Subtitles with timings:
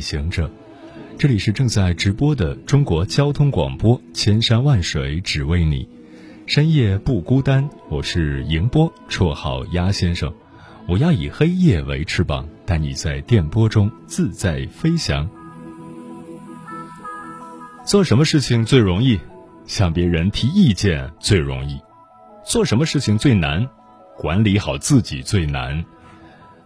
[0.00, 0.50] 行者，
[1.18, 5.88] 这里是正在直播的中国交通广播，千山万水只为你，
[6.46, 7.68] 深夜不孤单。
[7.88, 10.32] 我是迎波，绰号鸭先生。
[10.88, 15.28] 我要以黑夜为翅膀，带你在电波中自在飞翔。
[17.84, 19.20] 做什么事情最容易？
[19.66, 21.78] 向别人提意见最容易。
[22.44, 23.68] 做什么事情最难？
[24.16, 25.84] 管理好自己最难。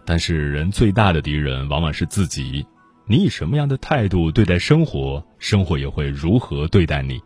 [0.05, 2.65] 但是人最大的敌人往往是自己。
[3.07, 7.21] 你以什么样的态度对待生活，生活也会如何对待你。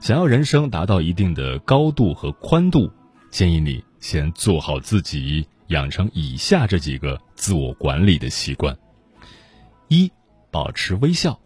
[0.00, 2.92] 想要人生达到一定的高度和宽度，
[3.30, 8.76] 建议你先做好自己，养成以下这几个自我管理的习惯：
[9.86, 10.10] 一、
[10.50, 11.38] 保持微笑。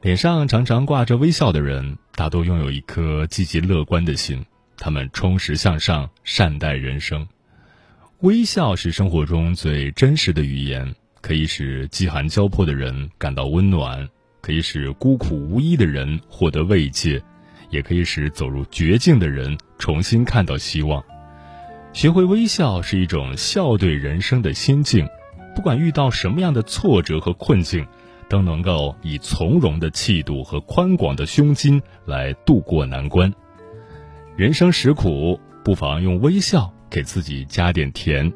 [0.00, 7.26] 脸上常常挂着微笑的人，大多拥有一颗积极乐观的心，他们充实向上，善待人生。
[8.20, 14.08] 微笑是生活中最真实的语言，可以使饥寒交迫的人感到温暖，
[14.40, 17.22] 可以使孤苦无依的人获得慰藉，
[17.70, 21.04] 也可以使走入绝境的人重新看到希望。
[21.92, 25.06] 学会微笑是一种笑对人生的心境，
[25.54, 27.86] 不管遇到什么样的挫折和困境，
[28.28, 33.32] 都能够以从容的气度和宽广的胸襟来度过难关。
[34.36, 36.72] 人生实苦，不妨用微笑。
[36.90, 38.32] 给自己加点甜。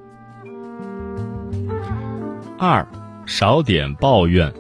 [2.57, 2.87] 二，
[3.27, 4.53] 少点抱怨。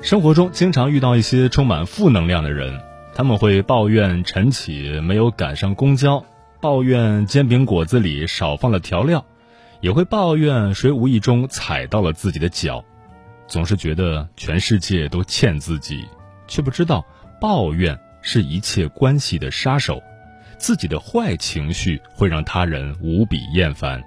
[0.00, 2.80] 生活中经常遇到一些充满负能量的人，
[3.14, 6.24] 他们会抱怨晨起没有赶上公交，
[6.60, 9.24] 抱怨煎饼果子里少放了调料，
[9.80, 12.84] 也会抱怨谁无意中踩到了自己的脚，
[13.48, 16.06] 总是觉得全世界都欠自己，
[16.46, 17.04] 却不知道
[17.40, 20.00] 抱怨是一切关系的杀手。
[20.58, 24.00] 自己的坏情绪会让他人无比厌烦。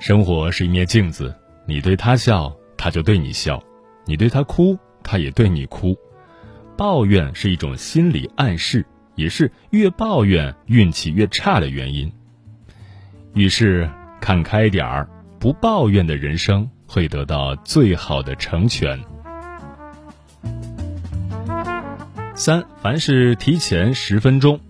[0.00, 1.34] 生活是一面镜子，
[1.66, 3.58] 你对他笑，他就对你笑；
[4.04, 5.96] 你对他哭，他也对你哭。
[6.76, 8.84] 抱怨是一种心理暗示，
[9.14, 12.12] 也是越抱怨运气越差的原因。
[13.32, 13.88] 遇事
[14.20, 19.00] 看开点儿，不抱怨的人生会得到最好的成全。
[22.34, 24.60] 三，凡事提前十分钟。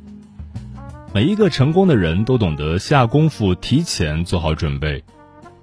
[1.14, 5.02] 每一个成功的人都懂得下功夫，提前做好准备，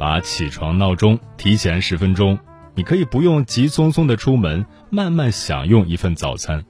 [0.01, 2.39] 把起床闹钟提前十分钟。
[2.73, 6.65] 你可以不用急匆匆的出门，慢慢享用一份早餐。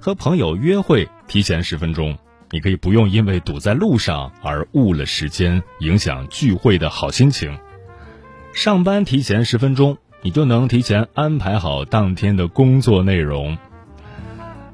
[0.00, 2.18] 和朋友约会提前十分钟，
[2.50, 7.56] 你可以不用因为堵在路上而误了时间，影响聚会的好心情。
[8.52, 13.56] 上班提前十分钟，你就能提前安排好当天的工作内容。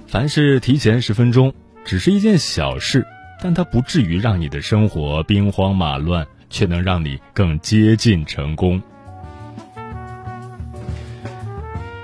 [0.07, 1.53] 凡事提前十分钟，
[1.85, 3.07] 只是一件小事。
[3.43, 8.81] 但它不至于让你的生活兵荒马乱，却能让你更接近成功。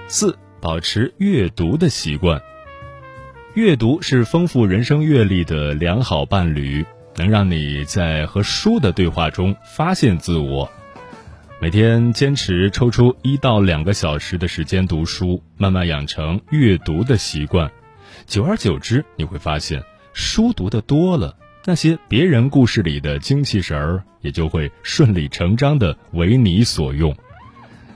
[0.08, 2.40] 四、保持阅读的习惯。
[3.54, 6.84] 阅读是丰富人生阅历的良好伴侣，
[7.16, 10.70] 能让你在和书的对话中发现自我。
[11.60, 17.70] 每天坚持抽出一到两个小时的时间读书，慢慢养成阅读的习惯，
[18.26, 19.82] 久而久之，你会发现。
[20.14, 27.16] 书读的多了，那些别人故事里的精气神儿也就会顺理成章的为你所用。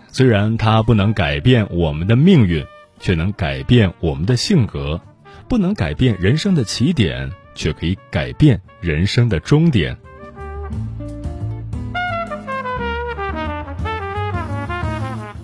[0.08, 2.64] 虽然它不能改变我们的命运，
[3.00, 5.00] 却能改变我们的性格；
[5.48, 9.96] 不能改变人生的起点，却可以改变人生的终点。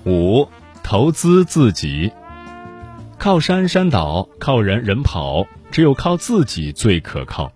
[0.05, 0.49] 五，
[0.85, 2.13] 投资自己。
[3.19, 5.45] 靠山山倒，靠人人跑。
[5.71, 7.51] 只有靠自己最可靠，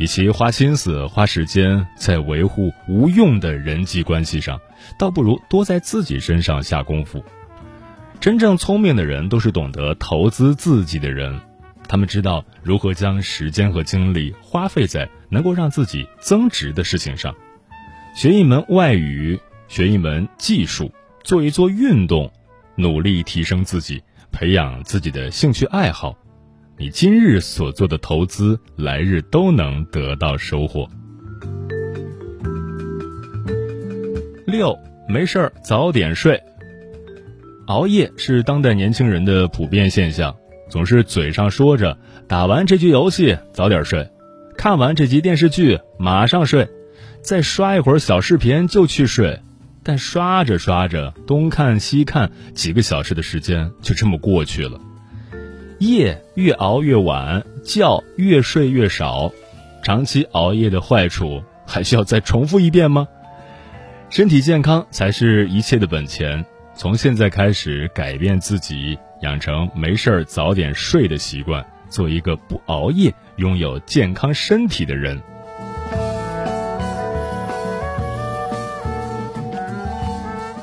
[0.00, 4.58] 与其花心思花时间在维护无用的人际关系上，
[4.98, 7.22] 倒不如多在自己身上下功夫。
[8.18, 11.38] 真正聪明的人都是懂得投资自己的人，
[11.86, 17.34] 他们知道如何将时间和精力花费在能够让自己增值的事情上。
[18.16, 19.38] 学一门外语，
[19.68, 20.90] 学一门技术，
[21.22, 22.32] 做一做运动，
[22.74, 24.02] 努力提升自己，
[24.32, 26.16] 培养自己的兴趣爱好。
[26.80, 30.88] 你今日所做的投资，来日都能得到收获。
[34.46, 34.74] 六，
[35.06, 36.42] 没事儿早点睡。
[37.66, 40.34] 熬夜是当代年轻人的普遍现象，
[40.70, 44.10] 总是嘴上说着打完这局游戏早点睡，
[44.56, 46.66] 看完这集电视剧马上睡，
[47.20, 49.38] 再刷一会儿小视频就去睡。
[49.82, 54.80] 但刷着刷着，东看西看，几个小时的时间就这么过去了。
[55.80, 59.32] 夜越熬越晚，觉越睡越少，
[59.82, 63.08] 长期熬夜的坏处还需要再重复一遍吗？
[64.10, 66.44] 身体健康才是一切的本钱。
[66.74, 75.18] 从现在开始改变自己，养成没事儿早点睡的习惯，做一个不熬夜、拥有健康身体的人。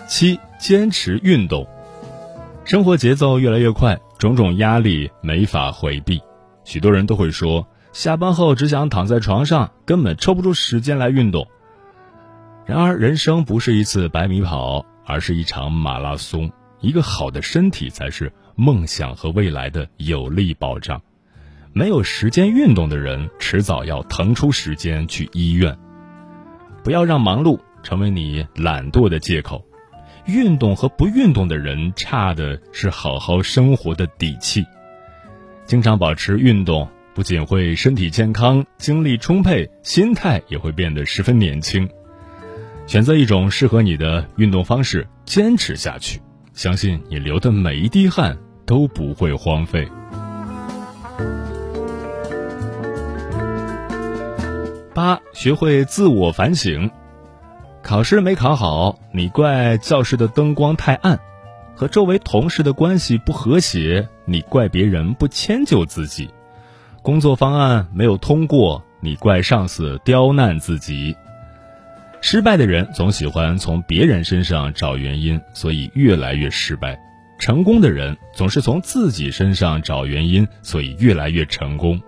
[0.08, 1.68] 七，坚持运动。
[2.66, 6.22] 生活节奏越来越快，种种压力没法回避，
[6.64, 11.48] 许多人都会说，下班后只想躺在床上，根本抽不出时间来运动。
[12.66, 14.86] 然而，人生不是一次百米跑。
[15.10, 21.02] 而是一场马拉松，一个好的身体才是梦想和未来的有力保障。
[21.72, 25.74] 没有时间运动的人，迟早要腾出时间去医院。
[26.84, 29.64] 不要让忙碌成为你懒惰的借口。
[30.28, 34.66] 运动和不运动的人，差的是好好生活的底气。
[35.66, 41.90] 经常保持运动，不仅会身体健康、精力充沛，心态也会变得十分年轻。
[42.86, 46.22] 选择一种适合你的运动方式，坚持下去，
[46.54, 49.88] 相信你流的每一滴汗都不会荒废。
[54.94, 56.90] 八，学会自我反省。
[57.88, 61.16] 考试没考好，你怪教室的灯光太暗；
[61.74, 66.28] 和周围同事的关系不和谐，你怪别人不迁就自己；
[67.02, 71.16] 工作方案没有通过，你怪上司刁难自己。
[72.20, 76.94] 失败的人总喜欢从别人身上找原因，所以越来越失败；
[77.40, 82.02] 成功的人总是从自己身上找原因，所以越来越成功。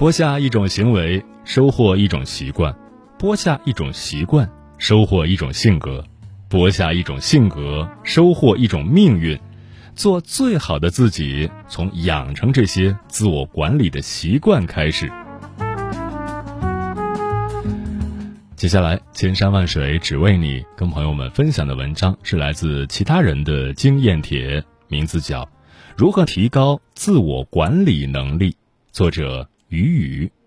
[0.00, 2.72] 播下一种行为，收获一种习惯；
[3.18, 6.02] 播下一种习惯，收获一种性格；
[6.48, 9.38] 播下一种性格，收获一种命运。
[9.94, 15.12] 做最好的自己，从养成这些自我管理的习惯开始。
[18.56, 25.42] 接下来，千山万水只为你，跟朋友们分享的文章是来自其他人的经验帖，名字叫
[25.94, 28.52] 《如何提高自我管理能力》，
[28.92, 30.39] 作者雨雨。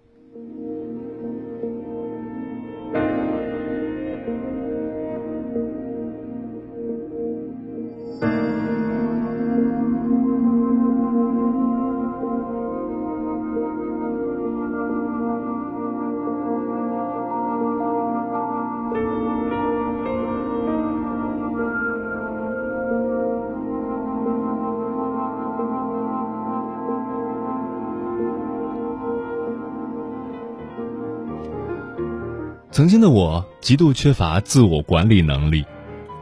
[32.73, 35.63] 曾经的我极度缺乏自我管理能力，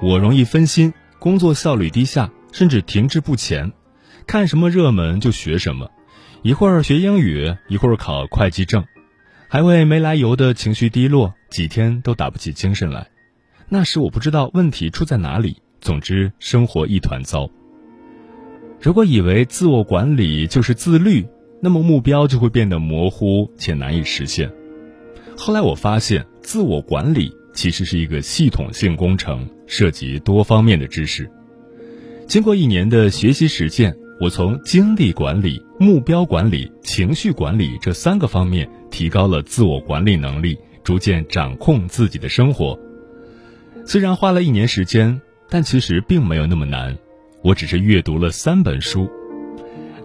[0.02, 3.72] 我容易分心，工作效率低下，甚至停滞不前。
[4.28, 5.90] 看什么热门就学什么，
[6.42, 8.84] 一会儿学英语，一会儿考会计证，
[9.48, 13.08] 还会没来由的情绪低落，几天都打不起精神来。
[13.70, 17.50] 那时我不知道问题出在哪里，总之生活一团糟。
[18.82, 21.26] 如果以为自我管理就是自律，
[21.62, 24.52] 那么目标就会变得模糊且难以实现。
[25.44, 26.24] 后来我发现。
[26.44, 31.30] 自我管理其实是一个系统性工程，涉及多方面的知识。
[32.28, 42.78] 经过一年的学习实践，我从精力管理、目标管理、情绪管理这三个方面提高了自我管理能力，逐渐掌控自己的生活。
[43.86, 46.98] 虽然花了一年时间，但其实并没有那么难。
[47.44, 49.10] 我只是阅读了三本书。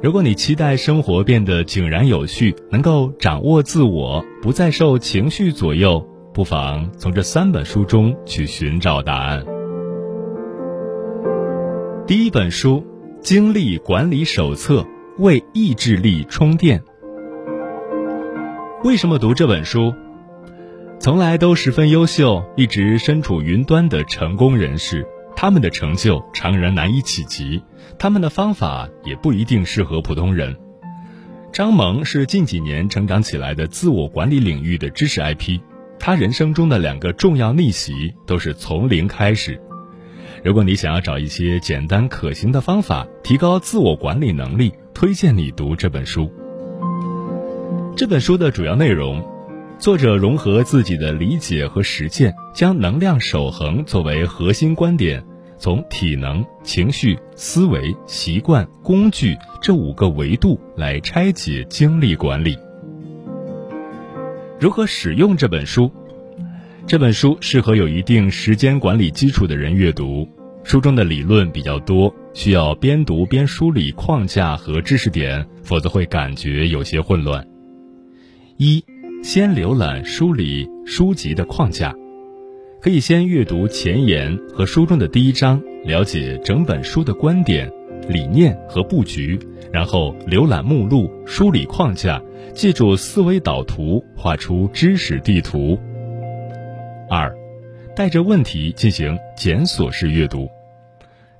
[0.02, 6.06] 如果你期待生活变得井然有序，能够掌握自我，不再受情绪左右。
[6.34, 9.42] 不妨从这三本书中去寻找答案。
[12.06, 12.84] 第一本书
[13.20, 14.82] 《精力管理手册》，
[15.18, 16.82] 为意志力充电。
[18.84, 19.94] 为什么读这本书？
[21.00, 27.62] 从来都十分优秀，一直身处云端的成功人士，他们的成就常人难以企及，
[27.98, 30.56] 他们的方法也不一定适合普通人。
[31.52, 35.60] 张萌是近几年成长起来的自我管理领域的知识 IP。
[35.98, 39.60] 他人生中的两个重要逆袭都是从零开始。
[40.44, 46.30] 如果你想要找一些简单可行的方法提高自我管理能力，推荐你读这本书。
[47.96, 49.24] 这本书的主要内容：
[49.78, 55.22] 作者融合自己的理解和实践，将能量守恒作为核心观点，
[55.58, 62.56] 从体能、情绪、思维、习惯、工具这五个维度来拆解精力管理。
[64.58, 65.92] 如何使用这本书？
[66.86, 70.26] 这本书适合有一定时间管理基础的人阅读。
[70.64, 77.46] 书中的理论比较多，需要边读边梳理框架和知识点，否则会感觉有些混乱。
[78.56, 78.82] 一
[79.26, 81.92] 先浏览梳理书籍的框架，
[82.80, 87.68] 可以先阅读前言和书中的第一章，了解整本书的观点、
[88.08, 89.36] 理念和布局，
[89.72, 92.22] 然后浏览目录，梳理框架，
[92.54, 95.76] 记住思维导图，画出知识地图。
[97.10, 97.34] 二，
[97.96, 100.48] 带着问题进行检索式阅读。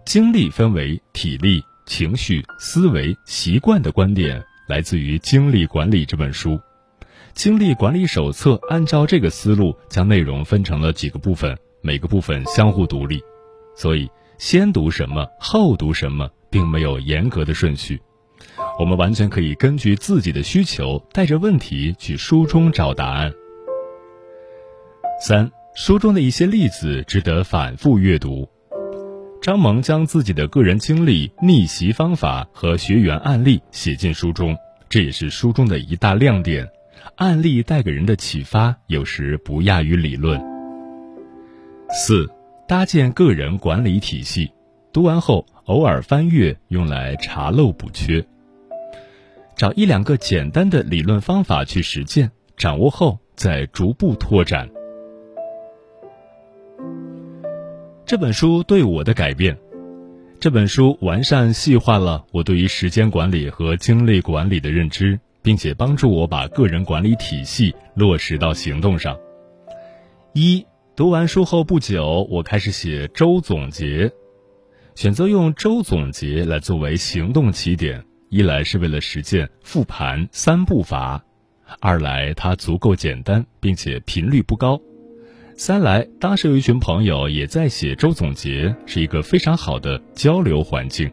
[0.04, 6.58] 精力分为体力、情绪、思维、习惯的观点，来自于《精力管理》这本书。
[7.36, 13.20] 精力管理手册按照这个思路，将内容分成了几个部分，每个部分相互独立，
[13.76, 18.00] 所以先读什么，后读什么，并没有严格的顺序。
[18.78, 23.30] 我们完全可以根据自己的需求，带着问题去书中找答案。
[25.20, 28.48] 三，书中的一些例子值得反复阅读。
[29.42, 34.56] 张萌将自己的个人经历、逆袭方法和学员案例写进书中，
[34.88, 36.66] 这也是书中的一大亮点。
[37.16, 40.40] 案例带给人的启发，有时不亚于理论。
[41.90, 42.28] 四，
[42.66, 44.52] 搭建个人管理体系，
[44.92, 48.24] 读完后偶尔翻阅，用来查漏补缺。
[49.56, 54.68] 找一两个简单的理论方法去实践，掌握后再逐步拓展。
[58.04, 59.56] 这本书对我的改变，
[60.38, 65.18] 这本书完善细化了我对于时间管理和精力管理的认知。
[65.46, 69.16] 并且帮助我把个人管理体系落实到行动上。
[70.32, 74.10] 一读完书后不久，我开始写周总结，
[74.96, 81.24] 选择用周总结来作为行动起点，一来是为了实践复盘三步法，
[81.78, 84.80] 二来它足够简单，并且频率不高，
[85.56, 91.08] 三来当时有一群朋友也在写周总结，是一个非常好的交流环境。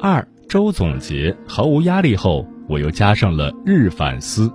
[0.00, 0.26] 二。
[0.50, 4.52] 周总结毫无压力后，我又加上了日反思。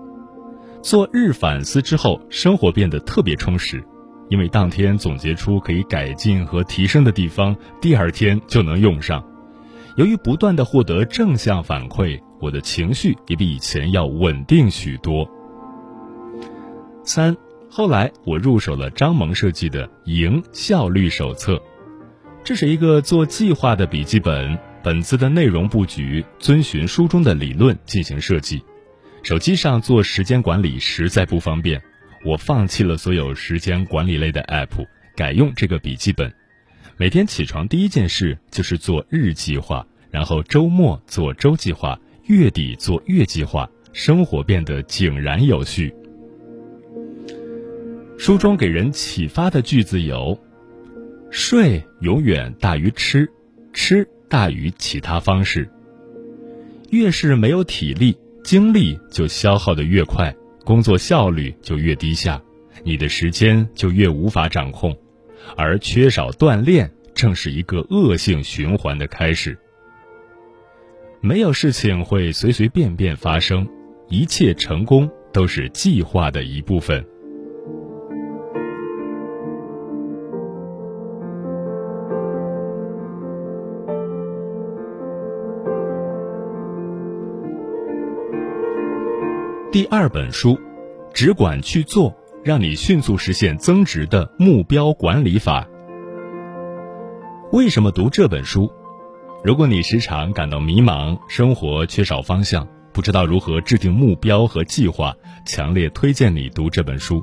[0.82, 3.82] 做日反思之后，生活变得特别充实，
[4.28, 9.24] 因为当天总结出可以改进和提升的地方，第二天就能用上。
[9.96, 15.26] 由于不断的获得正向反馈，我的情绪也比以前要稳定许多。
[17.06, 17.34] 三，
[17.70, 21.54] 后来我入手了张萌设计的《赢效率手册》，
[22.44, 24.60] 这是一个做计划的笔记本。
[24.86, 28.64] 本次的内容布局遵循书中的理论进行设计，
[29.24, 31.82] 手机上做时间管理实在不方便，
[32.24, 36.32] 我放弃了所有时间管理类的 app，改用这个笔记本。
[36.98, 45.92] 每天起床第一件事就是做日计划，然后周末做周计划，月底做月计划，生活变得井然有序。
[48.20, 50.40] 书中给人启发的句子有：
[51.32, 53.28] 睡永远大于吃，
[53.74, 54.08] 吃。
[54.30, 55.70] 大于其他方式。
[56.90, 62.42] 越是没有体力，精力就消耗的越快，工作效率就越低下，
[62.84, 64.96] 你的时间就越无法掌控，
[65.58, 69.58] 而缺少锻炼正是一个恶性循环的开始。
[71.22, 73.68] 没有事情会随随便便发生，
[74.10, 77.04] 一切成功都是计划的一部分。
[89.76, 90.58] 第二本书，
[91.14, 92.16] 只管去做，
[92.46, 95.68] 让你迅速实现增值的目标管理法。
[97.52, 98.72] 为什么读这本书？
[99.44, 105.14] 如果你时常感到迷茫，生活缺少方向，不知道如何制定目标和计划，
[105.46, 107.22] 强烈推荐你读这本书。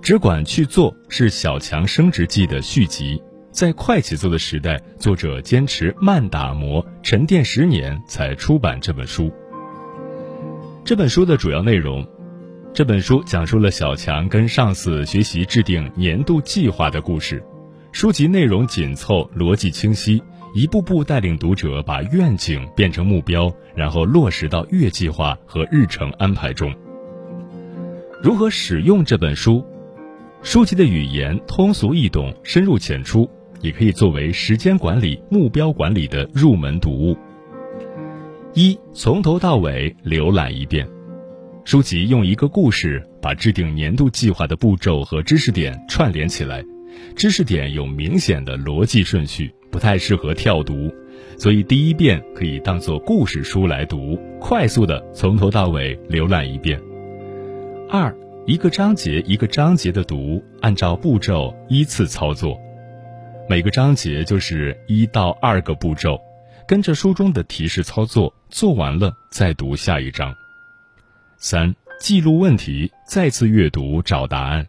[0.00, 9.30] 只管去做是《小强升职记》的续集，在快节奏的时代，作者坚持慢打磨，沉淀十年才出版这本书。
[10.90, 12.04] 这本书的主要内容，
[12.74, 17.40] 这本书讲述了小强跟上司学习制定年度计划的故事。
[17.92, 20.20] 书籍内容紧凑，逻辑清晰，
[20.52, 26.74] 一步步带领读者把愿景变成目标，然后落实到月计划和日程安排中。
[28.20, 29.64] 如何使用这本书？
[30.42, 33.30] 书籍的语言通俗易懂，深入浅出，
[33.60, 37.16] 也可以作为时间管理、目标管理的入门读物。
[38.52, 40.84] 一从头到尾浏览一遍，
[41.64, 46.60] 书籍用一个故事把制定年度计划的步骤和知识点串联起来，
[47.14, 50.92] 知识点有明显的逻辑顺序，不太适合跳读，
[51.38, 56.76] 所以第一遍可以当做故事书来读，快速的从头到尾浏览一遍。
[57.88, 58.12] 二，
[58.46, 62.58] 一个章节一个章节的读，按照步骤依次操作，
[63.48, 66.20] 每个章节就是一到二个步骤，
[66.70, 70.32] 跟着书中的提示操作，做完了再读下一章。
[71.36, 74.64] 三、记录问题，再次阅读找答案。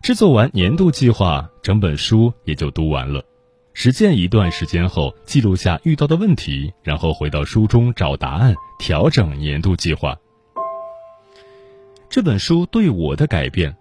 [0.00, 3.20] 制作完年度计划，整本书也就读完了。
[3.74, 10.16] 实践一段时间后，记录下遇到的问题，然后回到书中找答案，调整年度计划。
[12.08, 13.74] 这本书对我的改变，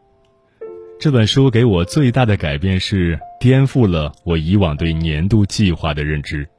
[0.99, 6.49] 这本书给我最大的改变是颠覆了我以往对年度计划的认知。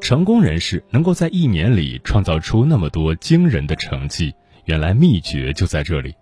[0.00, 4.34] 成功人士能够在一年里创造出那么多惊人的成绩。
[4.64, 6.14] 原来秘诀就在这里，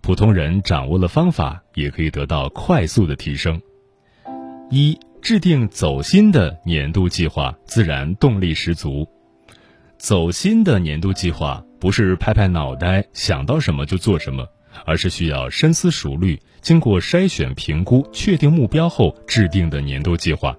[0.00, 3.60] 普通人掌握了方法，也可以得到快速的提升。
[4.70, 9.08] 一、制定走心的年度计划，自然动力十足。
[9.98, 14.46] 走心的年度计划不是拍拍脑袋想到什么就做什么，
[14.84, 20.56] 而是需要深思熟虑、经过筛选评估、确定目标后制定的年度计划。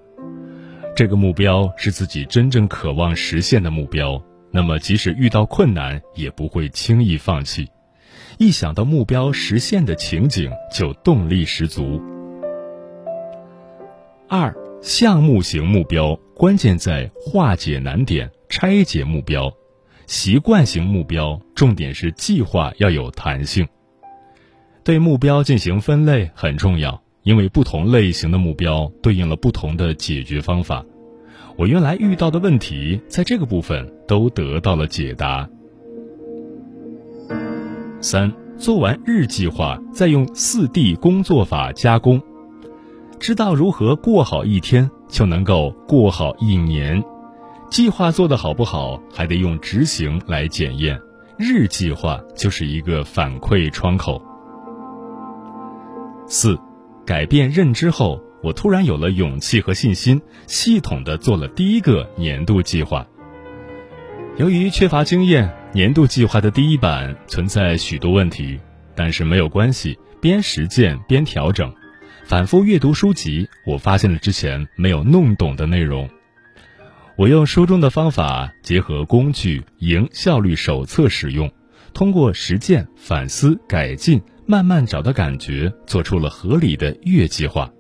[0.95, 4.21] 这个目标是自己真正渴望实现的目标。
[4.51, 7.67] 那么，即使遇到困难，也不会轻易放弃。
[8.37, 11.99] 一想到目标实现的情景，就动力十足。
[14.29, 19.49] 二、项目型目标关键在化解难点、拆解目标；
[20.05, 23.67] 习惯型目标重点是计划要有弹性。
[24.83, 30.85] 对目标进行分类很重要，因为不同类型的目标对应了不同的解决方法。
[31.55, 35.47] 我原来遇到的问题，在这个部分都得到了解答。
[38.01, 42.21] 三，做完日计划，再用四 D 工作法加工，
[43.19, 47.03] 知道如何过好一天，就能够过好一年。
[47.69, 50.99] 计划做得好不好，还得用执行来检验。
[51.37, 54.21] 日计划就是一个反馈窗口。
[56.27, 56.57] 四，
[57.05, 58.21] 改变认知后。
[58.43, 63.07] 我突然有了勇气和信心，系统的做了第一个年度计划。
[64.35, 68.59] 由于缺乏经验，年度计划的第一版存在许多问题，
[68.95, 71.73] 但是没有关系，边实践边调整，
[72.25, 76.09] 反复阅读书籍，我发现了之前没有弄懂的内容。
[77.15, 81.49] 我用书中的方法，结合工具《赢效率手册》使用，
[81.93, 87.71] 通过实践、反思、改进，慢慢找到感觉，做出了合理的月计划。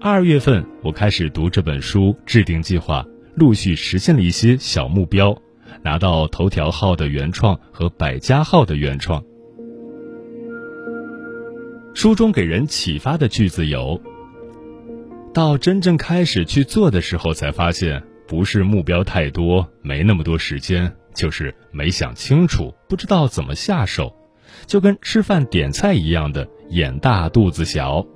[0.00, 5.36] 二月份，我开始读这本书，制定计划，陆续实现了一些小目标，
[5.82, 9.22] 拿到头条号的原创和百家号的原创。
[11.92, 14.00] 书中给人启发的句子有：
[15.34, 24.14] 到真正开始去做的时候，才发现不是目标太多，没那么多时间，就是没想清楚，不知道怎么下手，
[24.68, 28.06] 就跟吃饭点菜一样的，眼大肚子小。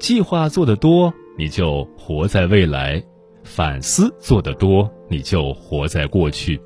[0.00, 3.00] 计划做得多，你就活在未来；
[3.44, 6.58] 反思做得多，你就活在过去；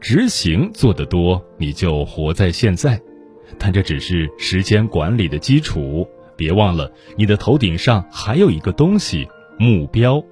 [0.00, 3.00] 执行做得多，你就活在现在。
[3.58, 10.22] 但这只是时间管理的基础，别忘了，你的头顶上还有一个东西——目标。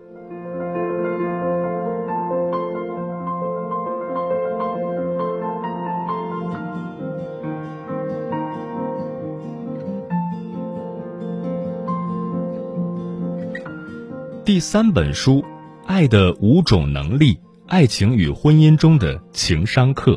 [14.57, 15.43] 第三本书，
[15.85, 20.13] 《爱的五种能力：爱情与婚姻中的情商课》。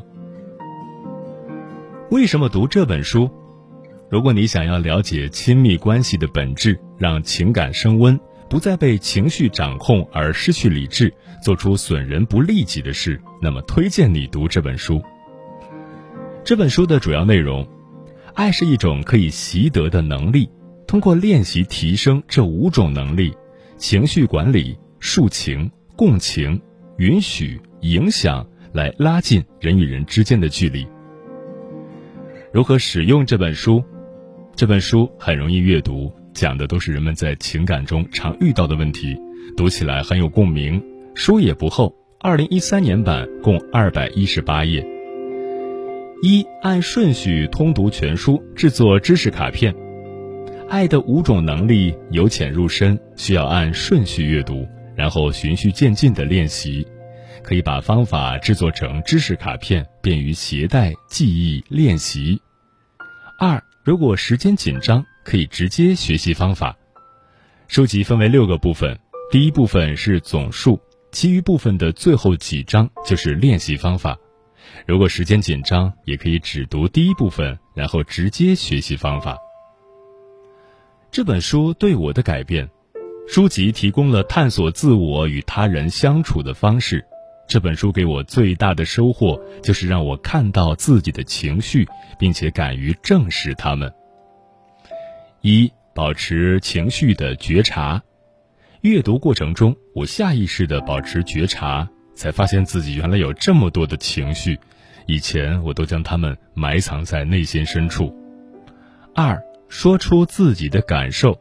[2.10, 3.30] 为什么读这本书？
[4.10, 8.18] 如果你想要了解亲密关系的本质，让情感升温，
[8.50, 15.02] 不再被情绪掌控而失去理智，做出损人不利己的事，那么推荐你读这本书。
[16.46, 17.68] 这本书的主要内容，
[18.36, 20.50] 爱是一种可以习得的能力，
[20.88, 23.34] 通过练习提升这五种能力。
[23.80, 26.62] 情绪管理、抒情、共情、
[26.98, 30.86] 允许、影响，来拉近人与人之间的距离。
[32.52, 33.82] 如何使用这本书？
[34.54, 39.18] 这本书很容易阅读，讲的都是人们在情感中常遇到的问题，
[39.56, 40.84] 读起来很有共鸣。
[41.16, 44.86] 书也不厚，二零一三年版共二百一十八页。
[46.22, 49.74] 一按顺序通读全书，制作知识卡片。
[50.70, 56.86] 爱的五种能力由浅入深，需要按顺序阅读，然后循序渐进的练习。
[57.42, 62.40] 可以把方法制作成知识卡片，便于携带、记忆、练习。
[63.40, 66.78] 二，如果时间紧张，可以直接学习方法。
[67.68, 69.00] 书籍分为六个部分，
[69.32, 70.80] 第一部分是总数，
[71.12, 74.16] 其余部分的最后几章就是练习方法。
[74.86, 79.36] 如果时间紧张，也可以只读第一部分，然后直接学习方法。
[81.12, 82.70] 这本书对我的改变，
[83.28, 87.04] 书籍提供了探索自我与他人相处的方式。
[87.48, 91.88] 这本书给我最大的收获，就是让我看到自己的情绪，
[92.20, 93.92] 并且敢于正视他们。
[95.42, 98.00] 一、保持情绪的觉察。
[98.82, 104.60] 阅读过程中，我下意识的保持觉察，才发现自己原来有这么多的情绪，
[105.08, 108.16] 以前我都将它们埋藏在内心深处。
[109.16, 111.40] 二、说出自己的感受。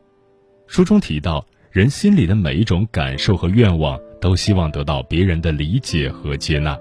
[0.69, 3.99] 书中提到，人心里的每一种感受和愿望。
[4.21, 6.77] 都希望得到别人的理解和接纳。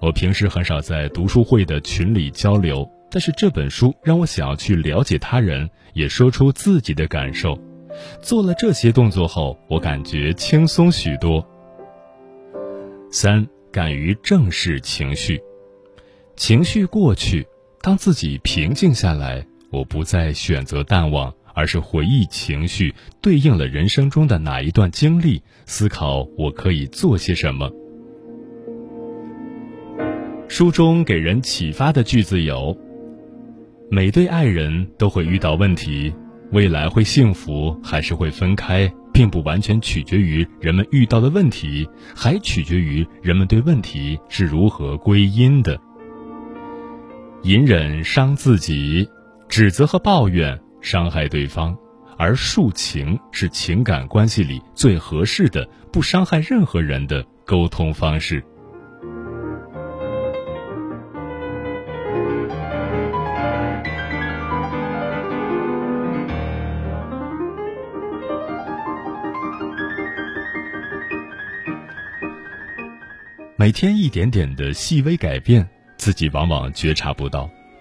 [0.00, 7.58] 我平时很少在读书会的群里交流，但是这本书让我想要去了解他人，也说出自己的感受。
[8.22, 11.44] 做了这些动作后，我感觉轻松许多。
[13.10, 15.40] 三，敢于正视情绪，
[16.36, 17.44] 情绪过去，
[17.80, 21.32] 当自己平静下来，我不再选择淡忘。
[21.58, 27.72] 而是回忆情绪对应了人生中的哪一段经历，思考我可以做些什么。
[30.48, 32.76] 书中给人启发的句子有：
[33.90, 36.12] 每对爱人都会遇到问题，
[36.52, 45.80] 未来会幸福还是会分开，并不完全取决于人们遇到的问题，还取决于人们对问题是如何归因的。
[47.44, 49.08] 隐忍伤自己，
[49.48, 50.58] 指责和抱怨。
[50.82, 51.76] 伤害对方，
[52.16, 58.40] 而抒情是情感关系里最合适的、不伤害任何人的沟通方式。
[73.56, 77.50] 每天一点点的细微改变，自己往往觉察不到。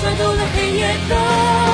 [0.00, 1.65] 穿透了黑夜的。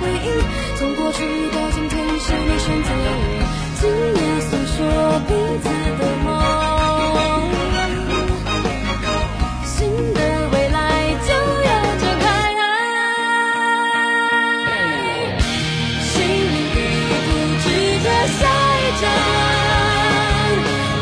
[0.00, 0.26] 回忆
[0.78, 1.18] 从过去
[1.50, 3.06] 到今天，是你选择我。
[3.80, 3.80] 今
[4.16, 4.76] 夜诉说
[5.28, 5.30] 彼
[5.62, 5.64] 此
[5.98, 6.28] 的梦，
[9.64, 9.70] 新
[10.14, 10.18] 的
[10.52, 10.78] 未来
[11.26, 11.30] 就
[11.64, 12.24] 要展开。
[16.00, 17.30] 心里的旅
[17.62, 18.04] 途，
[18.38, 18.40] 下
[18.78, 19.04] 一站。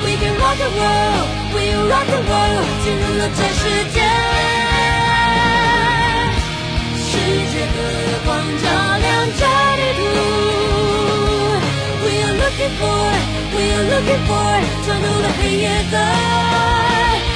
[0.04, 2.68] We can rock the worldwe'll rock the world。
[2.82, 3.89] 进入了这世。
[12.60, 13.08] Looking for,
[13.56, 15.96] we are looking for，闯入了黑夜的
[16.50, 17.29] 光芒。